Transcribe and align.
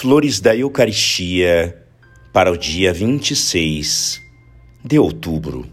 Flores 0.00 0.38
da 0.38 0.54
Eucaristia 0.54 1.76
para 2.32 2.52
o 2.52 2.56
dia 2.56 2.92
26 2.92 4.22
de 4.84 4.96
outubro. 4.96 5.66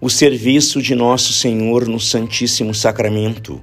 O 0.00 0.08
serviço 0.08 0.80
de 0.80 0.94
Nosso 0.94 1.34
Senhor 1.34 1.86
no 1.86 2.00
Santíssimo 2.00 2.74
Sacramento 2.74 3.62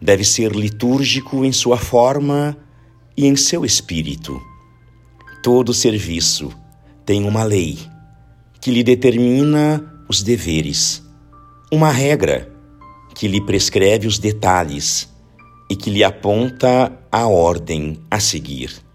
deve 0.00 0.24
ser 0.24 0.52
litúrgico 0.52 1.44
em 1.44 1.52
sua 1.52 1.76
forma 1.76 2.56
e 3.14 3.26
em 3.26 3.36
seu 3.36 3.66
espírito. 3.66 4.40
Todo 5.42 5.74
serviço 5.74 6.50
tem 7.04 7.26
uma 7.26 7.44
lei 7.44 7.78
que 8.62 8.70
lhe 8.70 8.82
determina 8.82 9.84
os 10.08 10.22
deveres, 10.22 11.02
uma 11.70 11.92
regra 11.92 12.50
que 13.14 13.28
lhe 13.28 13.44
prescreve 13.44 14.06
os 14.06 14.18
detalhes 14.18 15.06
e 15.68 15.76
que 15.76 15.90
lhe 15.90 16.02
aponta 16.02 16.98
a 17.12 17.26
ordem 17.26 18.00
a 18.10 18.18
seguir. 18.18 18.87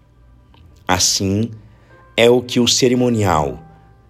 Assim 0.86 1.50
é 2.16 2.28
o 2.28 2.42
que 2.42 2.60
o 2.60 2.68
cerimonial 2.68 3.62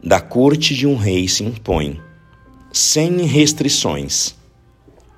da 0.02 0.20
corte 0.20 0.74
de 0.74 0.86
um 0.86 0.96
rei 0.96 1.28
se 1.28 1.44
impõe, 1.44 2.00
sem 2.72 3.24
restrições, 3.24 4.34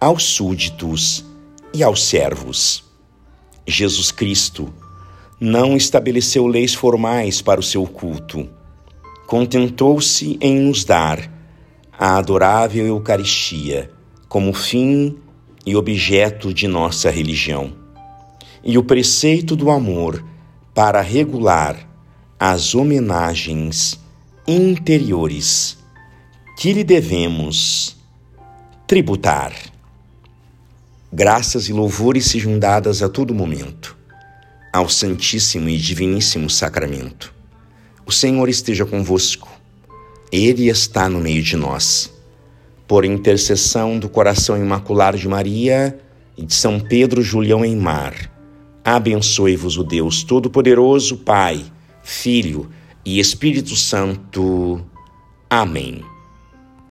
aos 0.00 0.22
súditos 0.22 1.24
e 1.72 1.82
aos 1.82 2.02
servos. 2.04 2.84
Jesus 3.66 4.12
Cristo 4.12 4.72
não 5.40 5.76
estabeleceu 5.76 6.46
leis 6.46 6.74
formais 6.74 7.40
para 7.40 7.58
o 7.58 7.62
seu 7.62 7.84
culto. 7.86 8.48
Contentou-se 9.26 10.38
em 10.40 10.60
nos 10.60 10.84
dar 10.84 11.32
a 11.98 12.18
adorável 12.18 12.86
Eucaristia 12.86 13.90
como 14.28 14.52
fim 14.52 15.16
e 15.64 15.74
objeto 15.74 16.52
de 16.52 16.68
nossa 16.68 17.10
religião, 17.10 17.72
e 18.62 18.76
o 18.76 18.84
preceito 18.84 19.56
do 19.56 19.70
amor 19.70 20.22
para 20.76 21.00
regular 21.00 21.88
as 22.38 22.74
homenagens 22.74 23.98
interiores 24.46 25.78
que 26.58 26.70
lhe 26.70 26.84
devemos 26.84 27.96
tributar. 28.86 29.54
Graças 31.10 31.70
e 31.70 31.72
louvores 31.72 32.26
sejam 32.26 32.58
dadas 32.58 33.02
a 33.02 33.08
todo 33.08 33.34
momento 33.34 33.96
ao 34.70 34.86
Santíssimo 34.86 35.66
e 35.70 35.78
Diviníssimo 35.78 36.50
Sacramento. 36.50 37.32
O 38.04 38.12
Senhor 38.12 38.46
esteja 38.46 38.84
convosco, 38.84 39.48
Ele 40.30 40.68
está 40.68 41.08
no 41.08 41.20
meio 41.20 41.42
de 41.42 41.56
nós. 41.56 42.12
Por 42.86 43.06
intercessão 43.06 43.98
do 43.98 44.10
coração 44.10 44.58
imaculado 44.58 45.16
de 45.16 45.26
Maria 45.26 45.98
e 46.36 46.44
de 46.44 46.52
São 46.54 46.78
Pedro 46.78 47.22
Julião 47.22 47.64
em 47.64 47.74
Mar, 47.74 48.35
Abençoe-vos 48.86 49.76
o 49.76 49.82
Deus 49.82 50.22
Todo-Poderoso, 50.22 51.16
Pai, 51.16 51.60
Filho 52.04 52.70
e 53.04 53.18
Espírito 53.18 53.74
Santo. 53.74 54.80
Amém. 55.50 56.04